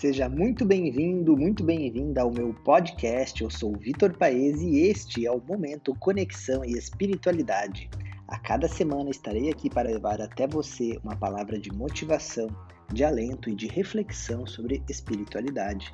[0.00, 3.42] Seja muito bem-vindo, muito bem-vinda ao meu podcast.
[3.42, 7.90] Eu sou Vitor Paes e este é o Momento Conexão e Espiritualidade.
[8.28, 12.46] A cada semana estarei aqui para levar até você uma palavra de motivação,
[12.92, 15.92] de alento e de reflexão sobre espiritualidade.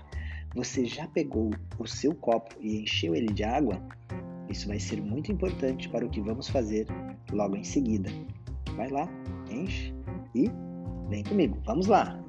[0.54, 3.80] Você já pegou o seu copo e encheu ele de água?
[4.50, 6.86] Isso vai ser muito importante para o que vamos fazer
[7.32, 8.10] logo em seguida.
[8.76, 9.08] Vai lá,
[9.50, 9.94] enche
[10.34, 10.50] e
[11.08, 11.56] vem comigo.
[11.64, 12.23] Vamos lá!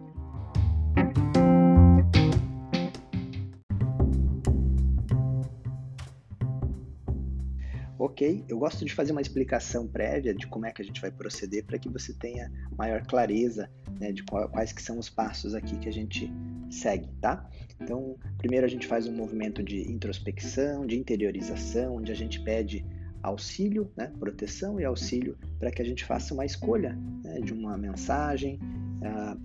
[8.16, 11.12] Ok, eu gosto de fazer uma explicação prévia de como é que a gente vai
[11.12, 13.70] proceder para que você tenha maior clareza
[14.00, 16.32] né, de quais que são os passos aqui que a gente
[16.72, 17.46] segue, tá?
[17.78, 22.86] Então, primeiro a gente faz um movimento de introspecção, de interiorização, onde a gente pede
[23.22, 27.78] auxílio, né, proteção e auxílio para que a gente faça uma escolha né, de uma
[27.78, 28.62] mensagem,
[29.02, 29.38] uh,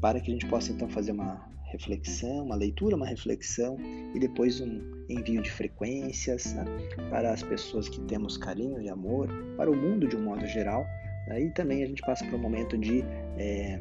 [0.00, 3.76] para que a gente possa então fazer uma reflexão, uma leitura, uma reflexão
[4.14, 6.64] e depois um envio de frequências né,
[7.08, 10.84] para as pessoas que temos carinho e amor, para o mundo de um modo geral.
[11.30, 13.02] Aí né, também a gente passa por um momento de
[13.38, 13.80] é,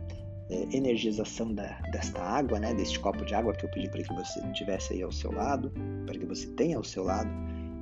[0.50, 4.14] é, energização da, desta água, né, deste copo de água que eu pedi para que
[4.14, 5.72] você tivesse aí ao seu lado,
[6.06, 7.30] para que você tenha ao seu lado.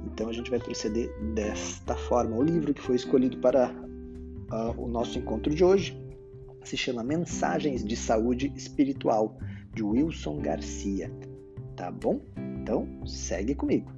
[0.05, 2.35] Então a gente vai proceder desta forma.
[2.35, 5.97] O livro que foi escolhido para uh, o nosso encontro de hoje
[6.63, 9.37] se chama Mensagens de Saúde Espiritual
[9.77, 11.11] de Wilson Garcia.
[11.75, 12.19] Tá bom?
[12.35, 13.91] Então, segue comigo.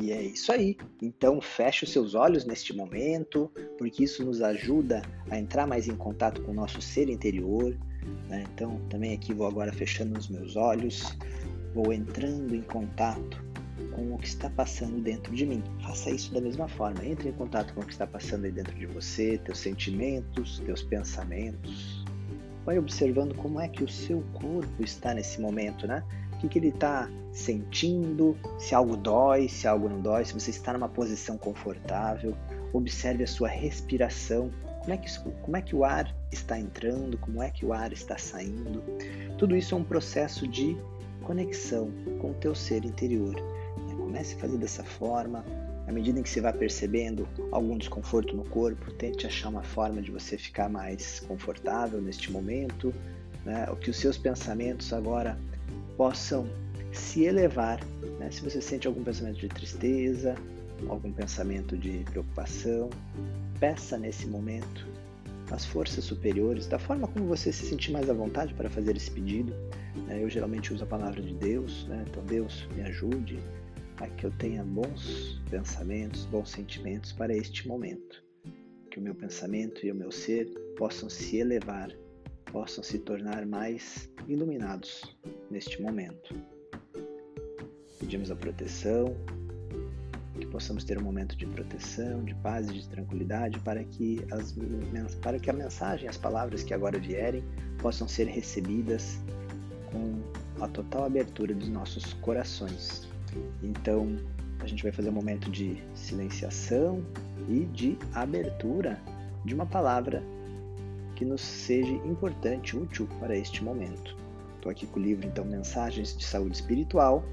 [0.00, 0.76] E é isso aí.
[1.00, 5.94] Então, feche os seus olhos neste momento, porque isso nos ajuda a entrar mais em
[5.94, 7.78] contato com o nosso ser interior.
[8.28, 8.44] Né?
[8.52, 11.16] Então, também aqui vou agora fechando os meus olhos,
[11.72, 13.53] vou entrando em contato
[13.94, 15.62] com o que está passando dentro de mim.
[15.82, 17.04] Faça isso da mesma forma.
[17.04, 20.82] Entre em contato com o que está passando aí dentro de você, teus sentimentos, teus
[20.82, 22.04] pensamentos.
[22.64, 26.02] Vai observando como é que o seu corpo está nesse momento, né?
[26.32, 30.50] O que, que ele está sentindo, se algo dói, se algo não dói, se você
[30.50, 32.34] está numa posição confortável.
[32.72, 37.42] Observe a sua respiração, como é, que, como é que o ar está entrando, como
[37.42, 38.82] é que o ar está saindo.
[39.38, 40.76] Tudo isso é um processo de
[41.22, 43.34] conexão com o teu ser interior.
[44.14, 45.44] Comece a fazer dessa forma.
[45.88, 50.00] À medida em que você vai percebendo algum desconforto no corpo, tente achar uma forma
[50.00, 52.94] de você ficar mais confortável neste momento,
[53.44, 53.66] né?
[53.80, 55.36] que os seus pensamentos agora
[55.96, 56.48] possam
[56.92, 57.84] se elevar.
[58.20, 58.30] Né?
[58.30, 60.36] Se você sente algum pensamento de tristeza,
[60.88, 62.90] algum pensamento de preocupação,
[63.58, 64.86] peça nesse momento
[65.50, 69.10] as forças superiores, da forma como você se sentir mais à vontade para fazer esse
[69.10, 69.52] pedido.
[70.06, 70.22] Né?
[70.22, 72.04] Eu geralmente uso a palavra de Deus, né?
[72.08, 73.40] então Deus me ajude,
[73.98, 78.22] a que eu tenha bons pensamentos, bons sentimentos para este momento.
[78.90, 80.46] Que o meu pensamento e o meu ser
[80.76, 81.90] possam se elevar,
[82.46, 85.16] possam se tornar mais iluminados
[85.50, 86.34] neste momento.
[87.98, 89.16] Pedimos a proteção,
[90.38, 94.54] que possamos ter um momento de proteção, de paz e de tranquilidade para que, as,
[95.22, 97.42] para que a mensagem, as palavras que agora vierem,
[97.78, 99.20] possam ser recebidas
[99.90, 100.20] com
[100.62, 103.08] a total abertura dos nossos corações
[103.62, 104.16] então,
[104.60, 107.04] a gente vai fazer um momento de silenciação
[107.48, 109.00] e de abertura
[109.44, 110.22] de uma palavra
[111.14, 114.16] que nos seja importante, útil para este momento.
[114.56, 117.24] Estou aqui com o livro, então, Mensagens de Saúde Espiritual,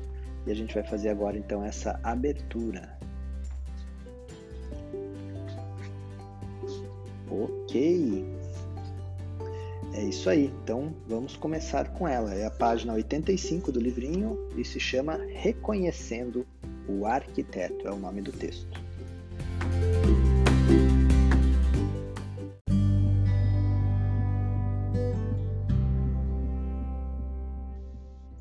[0.45, 2.97] e a gente vai fazer agora, então, essa abertura.
[7.29, 8.40] Ok.
[9.93, 10.51] É isso aí.
[10.63, 12.33] Então vamos começar com ela.
[12.33, 16.45] É a página 85 do livrinho e se chama Reconhecendo
[16.87, 17.87] o Arquiteto.
[17.87, 18.81] É o nome do texto.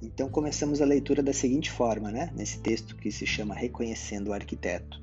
[0.02, 2.30] Então começamos a leitura da seguinte forma, né?
[2.36, 5.02] Nesse texto que se chama Reconhecendo o Arquiteto.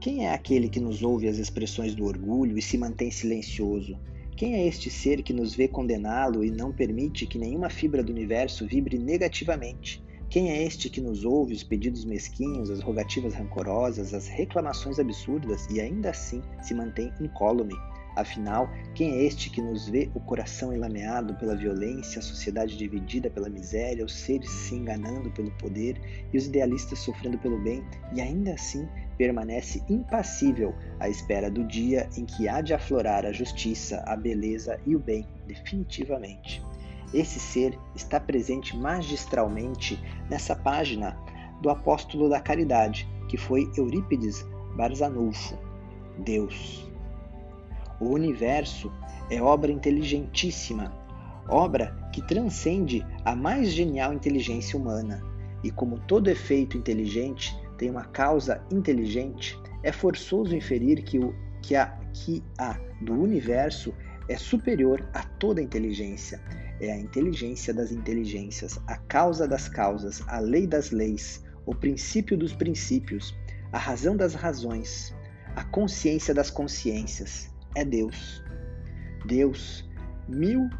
[0.00, 3.98] Quem é aquele que nos ouve as expressões do orgulho e se mantém silencioso?
[4.40, 8.10] Quem é este ser que nos vê condená-lo e não permite que nenhuma fibra do
[8.10, 10.02] universo vibre negativamente?
[10.30, 15.66] Quem é este que nos ouve os pedidos mesquinhos, as rogativas rancorosas, as reclamações absurdas
[15.70, 17.74] e ainda assim se mantém incólume?
[18.16, 23.30] Afinal, quem é este que nos vê o coração enlameado pela violência, a sociedade dividida
[23.30, 26.00] pela miséria, os seres se enganando pelo poder
[26.32, 32.08] e os idealistas sofrendo pelo bem, e ainda assim permanece impassível à espera do dia
[32.16, 36.62] em que há de aflorar a justiça, a beleza e o bem definitivamente.
[37.12, 41.16] Esse ser está presente magistralmente nessa página
[41.60, 44.44] do apóstolo da caridade, que foi Eurípides
[44.76, 45.58] Barzanulfo,
[46.18, 46.89] Deus.
[48.00, 48.90] O universo
[49.30, 50.90] é obra inteligentíssima,
[51.48, 55.22] obra que transcende a mais genial inteligência humana,
[55.62, 61.76] e como todo efeito inteligente tem uma causa inteligente, é forçoso inferir que, o, que,
[61.76, 63.94] a, que a do universo
[64.28, 66.40] é superior a toda inteligência.
[66.80, 72.38] É a inteligência das inteligências, a causa das causas, a lei das leis, o princípio
[72.38, 73.34] dos princípios,
[73.72, 75.14] a razão das razões,
[75.54, 77.49] a consciência das consciências.
[77.74, 78.42] É Deus.
[79.26, 79.88] Deus,
[80.28, 80.70] mil, uh,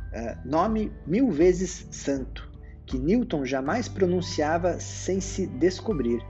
[0.44, 2.50] nome mil vezes santo,
[2.86, 6.20] que Newton jamais pronunciava sem se descobrir.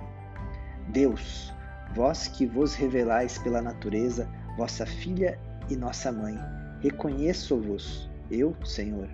[0.88, 1.52] Deus,
[1.94, 6.38] vós que vos revelais pela natureza, vossa filha e nossa mãe,
[6.80, 9.08] reconheço-vos, eu, Senhor,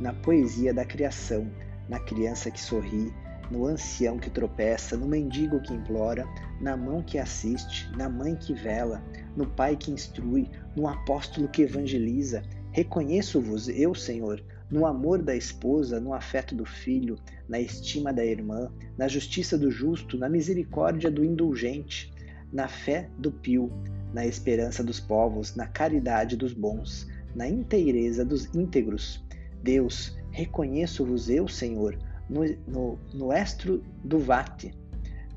[0.00, 1.50] na poesia da criação,
[1.88, 3.12] na criança que sorri,
[3.52, 6.26] no ancião que tropeça, no mendigo que implora,
[6.58, 9.02] na mão que assiste, na mãe que vela,
[9.36, 12.42] no pai que instrui, no apóstolo que evangeliza.
[12.72, 18.72] Reconheço-vos, eu, Senhor, no amor da esposa, no afeto do filho, na estima da irmã,
[18.96, 22.10] na justiça do justo, na misericórdia do indulgente,
[22.50, 23.70] na fé do pio,
[24.14, 29.22] na esperança dos povos, na caridade dos bons, na inteireza dos íntegros.
[29.62, 31.98] Deus, reconheço-vos eu, Senhor,
[32.32, 34.74] no, no, no estro do vate,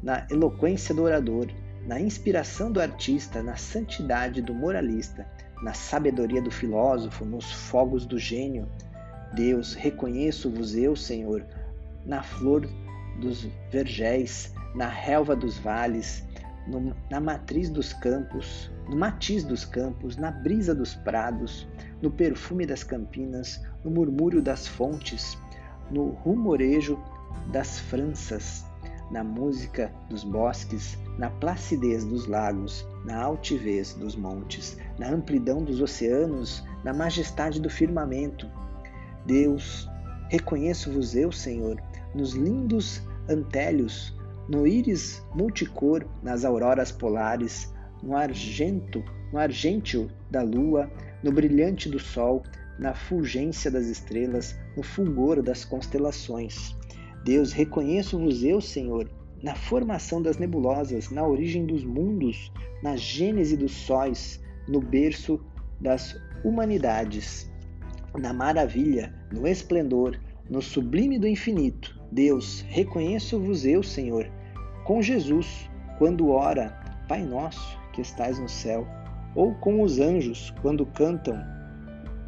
[0.02, 1.48] na eloquência do orador,
[1.86, 5.28] na inspiração do artista, na santidade do moralista,
[5.62, 8.68] na sabedoria do filósofo, nos fogos do gênio,
[9.34, 11.46] Deus, reconheço-vos eu, Senhor,
[12.06, 12.68] na flor
[13.20, 16.24] dos vergéis, na relva dos vales,
[16.68, 21.68] no, na matriz dos campos, no matiz dos campos, na brisa dos prados,
[22.02, 25.38] no perfume das campinas, no murmúrio das fontes,
[25.92, 27.00] no rumorejo
[27.52, 28.66] das franças,
[29.12, 35.80] na música dos bosques, na placidez dos lagos, na altivez dos montes, na amplidão dos
[35.80, 38.50] oceanos, na majestade do firmamento,
[39.26, 39.90] Deus,
[40.30, 41.82] reconheço-vos eu, Senhor,
[42.14, 44.16] nos lindos antélios,
[44.48, 47.74] no íris multicor, nas auroras polares,
[48.04, 49.04] no argento,
[49.34, 50.90] no argêntio da lua,
[51.24, 52.44] no brilhante do sol,
[52.80, 56.76] na fulgência das estrelas, no fulgor das constelações.
[57.24, 59.10] Deus, reconheço-vos eu, Senhor,
[59.42, 62.52] na formação das nebulosas, na origem dos mundos,
[62.84, 65.40] na gênese dos sóis, no berço
[65.80, 67.50] das humanidades
[68.18, 70.18] na maravilha, no esplendor,
[70.50, 72.00] no sublime do infinito.
[72.12, 74.30] Deus, reconheço-vos eu, Senhor,
[74.86, 76.70] com Jesus, quando ora,
[77.08, 78.88] Pai nosso que estais no céu,
[79.36, 81.38] ou com os anjos, quando cantam,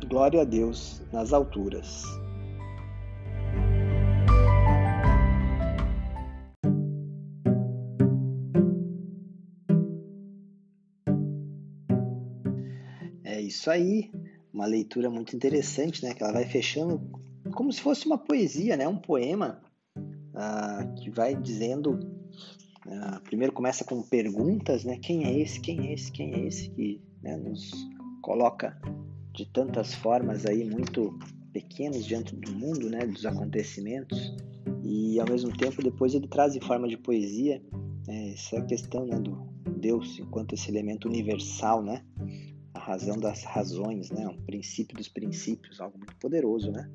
[0.05, 2.03] Glória a Deus nas alturas.
[13.23, 14.11] É isso aí
[14.53, 16.13] uma leitura muito interessante, né?
[16.13, 17.00] Que ela vai fechando
[17.53, 18.88] como se fosse uma poesia, né?
[18.88, 19.61] Um poema
[19.95, 22.00] uh, que vai dizendo.
[22.85, 24.97] Uh, primeiro começa com perguntas, né?
[24.97, 25.59] Quem é esse?
[25.59, 26.11] Quem é esse?
[26.11, 27.71] Quem é esse que né, nos
[28.21, 28.79] coloca
[29.38, 31.18] de tantas formas aí muito
[31.54, 33.06] pequenos diante do mundo, né?
[33.06, 34.36] Dos acontecimentos
[34.84, 37.62] e ao mesmo tempo depois ele traz em forma de poesia
[38.08, 39.38] né, essa questão né, do
[39.79, 42.03] Deus enquanto esse elemento universal, né?
[42.88, 44.25] razão das razões, né?
[44.27, 46.89] Um princípio dos princípios, algo muito poderoso, né?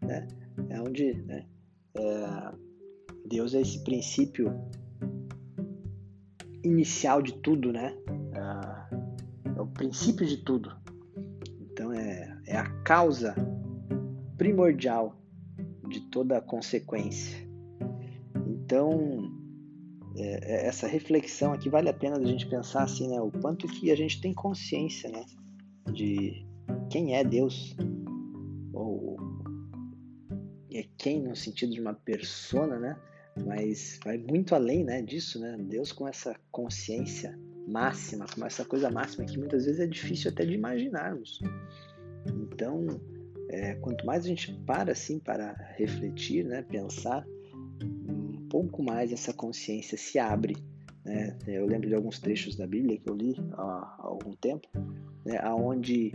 [0.00, 0.26] né?
[0.70, 1.46] É onde né?
[1.94, 2.52] É,
[3.28, 4.52] Deus é esse princípio
[6.64, 7.94] inicial de tudo, né?
[8.32, 10.83] É, é o princípio de tudo.
[12.54, 13.34] É a causa
[14.38, 15.20] primordial
[15.88, 17.36] de toda a consequência.
[18.46, 19.28] Então
[20.16, 23.20] é, é, essa reflexão aqui vale a pena a gente pensar assim, né?
[23.20, 25.24] O quanto que a gente tem consciência, né?
[25.92, 26.46] De
[26.88, 27.74] quem é Deus
[28.72, 29.16] ou
[30.72, 32.96] é quem no sentido de uma persona, né?
[33.44, 35.02] Mas vai muito além, né?
[35.02, 35.56] Disso, né?
[35.58, 40.46] Deus com essa consciência máxima, com essa coisa máxima que muitas vezes é difícil até
[40.46, 41.40] de imaginarmos.
[42.26, 42.86] Então,
[43.50, 46.62] é, quanto mais a gente para assim para refletir, né?
[46.62, 47.24] Pensar
[48.54, 50.56] pouco mais essa consciência se abre.
[51.04, 51.36] Né?
[51.44, 54.68] Eu lembro de alguns trechos da Bíblia que eu li há, algum tempo,
[55.24, 55.40] né?
[55.56, 56.12] onde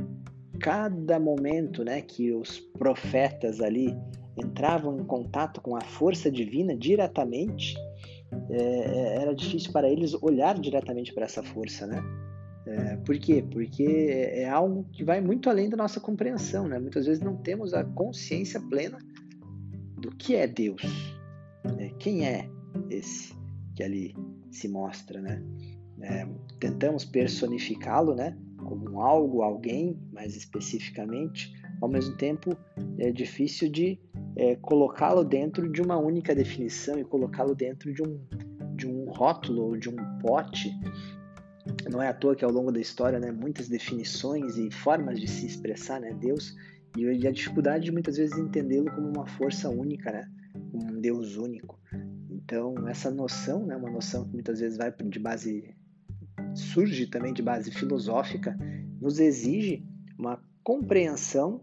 [0.57, 3.93] cada momento né, que os profetas ali
[4.37, 7.75] entravam em contato com a força divina diretamente,
[8.49, 12.01] é, é era difícil para eles olhar diretamente para essa força, né?
[12.69, 13.43] É, por quê?
[13.51, 16.77] Porque é algo que vai muito além da nossa compreensão, né?
[16.77, 18.99] Muitas vezes não temos a consciência plena
[19.97, 20.81] do que é Deus,
[21.77, 21.89] né?
[21.99, 22.49] Quem é
[22.89, 23.33] esse
[23.75, 24.15] que ali
[24.51, 25.41] se mostra, né?
[26.01, 26.27] é,
[26.59, 32.55] tentamos personificá-lo, né, como algo, alguém, mais especificamente, ao mesmo tempo
[32.97, 33.99] é difícil de
[34.35, 38.19] é, colocá-lo dentro de uma única definição e colocá-lo dentro de um,
[38.75, 40.71] de um rótulo ou de um pote.
[41.91, 45.27] Não é à toa que ao longo da história, né, muitas definições e formas de
[45.27, 46.55] se expressar, né, Deus,
[46.97, 50.29] e a dificuldade de muitas vezes entendê-lo como uma força única, né,
[50.73, 51.79] um Deus único.
[52.29, 55.75] Então, essa noção, né, uma noção que muitas vezes vai de base
[56.55, 58.57] surge também de base filosófica,
[58.99, 59.85] nos exige
[60.17, 61.61] uma compreensão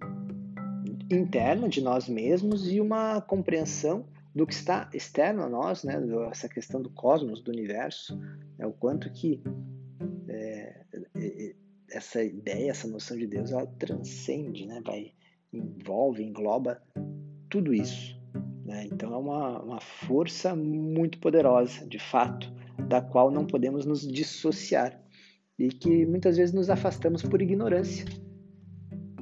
[1.10, 5.94] interna de nós mesmos e uma compreensão do que está externo a nós, né?
[6.30, 8.18] Essa questão do cosmos, do universo,
[8.58, 8.66] né?
[8.66, 9.42] o quanto que
[11.96, 14.80] essa ideia, essa noção de Deus, ela transcende, né?
[14.84, 15.12] Vai
[15.52, 16.82] envolve, engloba
[17.48, 18.16] tudo isso.
[18.64, 18.88] Né?
[18.92, 22.52] Então é uma, uma força muito poderosa, de fato,
[22.88, 25.00] da qual não podemos nos dissociar
[25.58, 28.04] e que muitas vezes nos afastamos por ignorância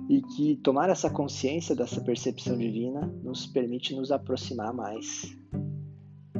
[0.08, 5.34] e que tomar essa consciência dessa percepção divina nos permite nos aproximar mais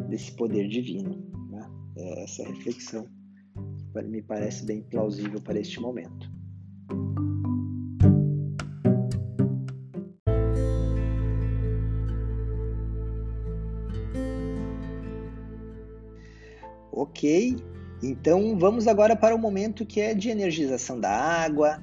[0.08, 1.16] desse poder divino.
[1.50, 1.70] Né?
[1.96, 3.06] É essa reflexão
[4.02, 6.32] me parece bem plausível para este momento.
[16.90, 17.56] Ok,
[18.02, 21.82] então vamos agora para o momento que é de energização da água,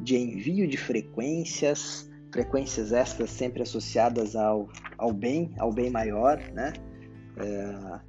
[0.00, 6.72] de envio de frequências, frequências estas sempre associadas ao, ao bem, ao bem maior, né?
[7.36, 8.00] É,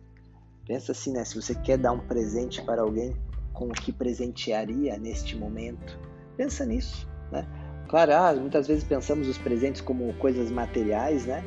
[0.66, 1.26] pensa assim, né?
[1.26, 3.16] Se você quer dar um presente para alguém,
[3.54, 5.98] com o que presentearia neste momento?
[6.36, 7.48] Pensa nisso, né?
[7.88, 11.44] Claro, ah, muitas vezes pensamos os presentes como coisas materiais, né?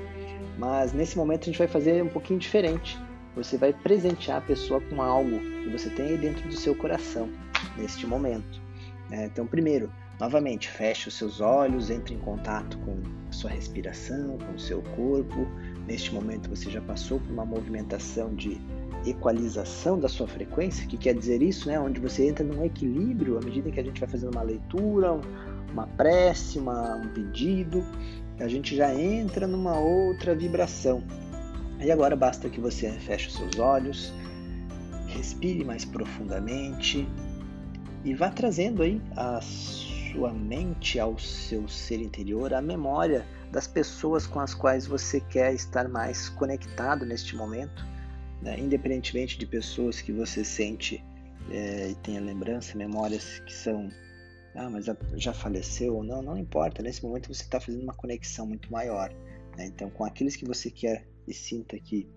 [0.59, 2.97] Mas nesse momento a gente vai fazer um pouquinho diferente.
[3.35, 7.29] Você vai presentear a pessoa com algo que você tem aí dentro do seu coração
[7.77, 8.63] neste momento.
[9.11, 9.27] Né?
[9.27, 12.97] Então, primeiro, Novamente, feche os seus olhos, entre em contato com
[13.29, 15.47] a sua respiração, com o seu corpo.
[15.87, 18.59] Neste momento você já passou por uma movimentação de
[19.05, 21.79] equalização da sua frequência, que quer dizer isso, né?
[21.79, 25.21] Onde você entra num equilíbrio à medida que a gente vai fazendo uma leitura,
[25.71, 27.85] uma prece, uma, um pedido,
[28.41, 31.03] a gente já entra numa outra vibração.
[31.81, 34.13] E agora basta que você feche os seus olhos,
[35.09, 37.07] respire mais profundamente
[38.05, 44.27] e vá trazendo aí as sua mente, ao seu ser interior, a memória das pessoas
[44.27, 47.87] com as quais você quer estar mais conectado neste momento,
[48.43, 48.59] né?
[48.59, 51.03] independentemente de pessoas que você sente
[51.51, 53.89] é, e tenha lembrança, memórias que são,
[54.55, 58.47] ah, mas já faleceu ou não, não importa, nesse momento você está fazendo uma conexão
[58.47, 59.13] muito maior.
[59.57, 59.67] Né?
[59.67, 62.09] Então, com aqueles que você quer e sinta que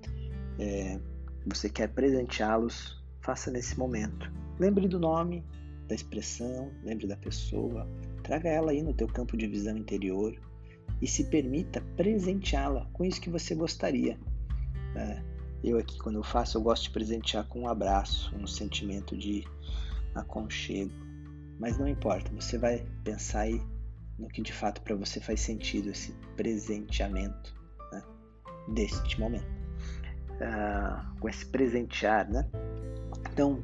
[0.59, 0.99] é,
[1.45, 4.31] você quer presenteá-los, faça nesse momento.
[4.59, 5.43] Lembre do nome,
[5.88, 7.88] da expressão, lembre da pessoa,
[8.23, 10.39] traga ela aí no teu campo de visão interior
[11.01, 14.17] e se permita presenteá-la com isso que você gostaria.
[14.93, 15.23] Né?
[15.63, 19.46] Eu aqui, quando eu faço, eu gosto de presentear com um abraço, um sentimento de
[20.16, 20.92] aconchego.
[21.60, 23.62] Mas não importa, você vai pensar aí
[24.18, 27.54] no que de fato para você faz sentido esse presenteamento
[27.92, 28.04] né?
[28.70, 29.60] deste momento.
[30.42, 32.50] Ah, com esse presentear, né?
[33.32, 33.62] Então,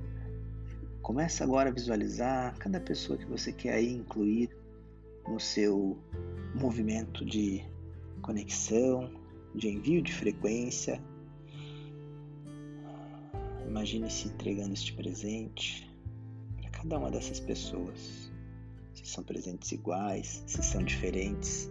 [1.06, 4.50] Começa agora a visualizar cada pessoa que você quer aí incluir
[5.28, 6.00] no seu
[6.56, 7.64] movimento de
[8.24, 9.12] conexão,
[9.54, 11.00] de envio de frequência.
[13.68, 15.90] Imagine se entregando este presente
[16.62, 18.32] para cada uma dessas pessoas.
[18.94, 21.70] Se são presentes iguais, se são diferentes,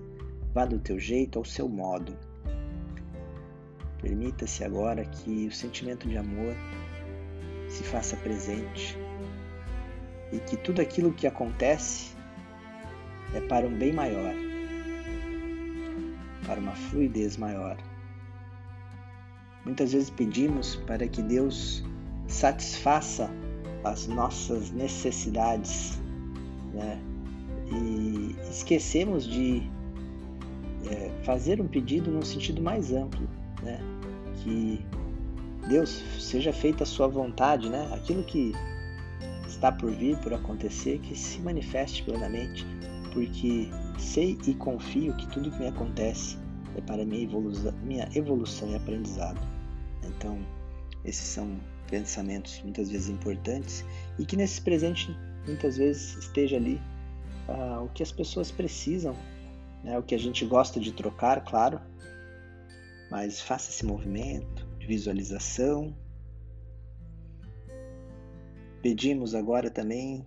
[0.53, 2.17] vá do teu jeito, ao seu modo.
[4.01, 6.55] Permita-se agora que o sentimento de amor
[7.69, 8.99] se faça presente
[10.33, 12.15] e que tudo aquilo que acontece
[13.35, 14.35] é para um bem maior,
[16.47, 17.77] para uma fluidez maior.
[19.65, 21.83] Muitas vezes pedimos para que Deus
[22.29, 23.31] satisfaça
[23.83, 25.99] as nossas necessidades,
[26.73, 26.99] né?
[27.73, 29.63] E esquecemos de
[30.91, 33.29] é, fazer um pedido num sentido mais amplo,
[33.63, 33.81] né?
[34.43, 34.85] Que
[35.69, 37.89] Deus seja feita a sua vontade, né?
[37.95, 38.53] Aquilo que
[39.47, 42.67] está por vir, por acontecer, que se manifeste plenamente,
[43.13, 46.37] porque sei e confio que tudo que me acontece
[46.77, 49.54] é para minha evolução, minha evolução e aprendizado.
[50.09, 50.39] Então,
[51.05, 51.59] esses são
[51.91, 53.85] pensamentos muitas vezes importantes
[54.19, 55.15] e que nesse presente
[55.47, 56.81] muitas vezes esteja ali
[57.49, 59.15] uh, o que as pessoas precisam,
[59.83, 59.99] né?
[59.99, 61.81] o que a gente gosta de trocar, claro,
[63.11, 65.95] mas faça esse movimento de visualização
[68.85, 70.27] Pedimos agora também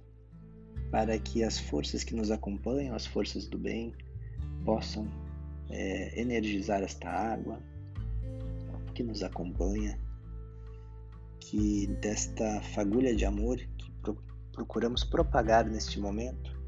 [0.89, 3.93] para que as forças que nos acompanham, as forças do bem,
[4.65, 5.07] possam
[5.69, 7.61] é, energizar esta água
[8.97, 9.95] que nos acompanha,
[11.39, 14.15] que desta fagulha de amor que pro,
[14.51, 16.59] procuramos propagar neste momento,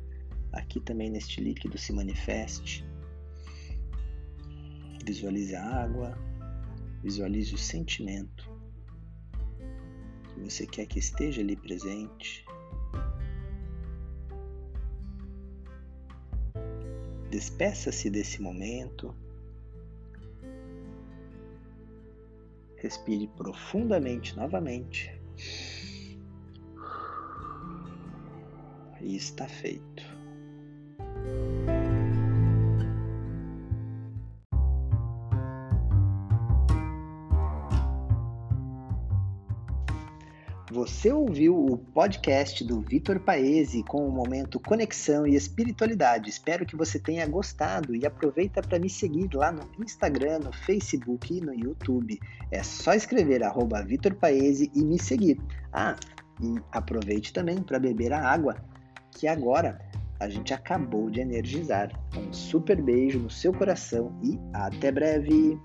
[0.53, 2.87] aqui também neste líquido se manifeste.
[5.03, 6.15] Visualize a água,
[7.01, 8.47] visualize o sentimento
[10.31, 12.45] que você quer que esteja ali presente.
[17.31, 19.15] Despeça-se desse momento.
[22.81, 25.19] Respire profundamente novamente.
[29.01, 30.03] E está feito.
[40.71, 46.29] Você ouviu o podcast do Vitor Paese com o momento Conexão e Espiritualidade.
[46.29, 51.35] Espero que você tenha gostado e aproveita para me seguir lá no Instagram, no Facebook
[51.35, 52.19] e no YouTube.
[52.51, 55.41] É só escrever arroba Vitor Paese e me seguir.
[55.73, 55.95] Ah,
[56.39, 58.55] e aproveite também para beber a água,
[59.09, 59.79] que agora
[60.19, 61.89] a gente acabou de energizar.
[62.15, 65.59] Um super beijo no seu coração e até breve!